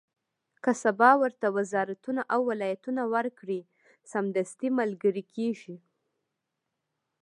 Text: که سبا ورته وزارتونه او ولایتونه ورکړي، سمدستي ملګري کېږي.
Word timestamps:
که 0.63 0.71
سبا 0.83 1.09
ورته 1.21 1.47
وزارتونه 1.57 2.21
او 2.33 2.39
ولایتونه 2.49 3.03
ورکړي، 3.13 3.61
سمدستي 4.11 4.69
ملګري 4.79 5.23
کېږي. 5.35 5.75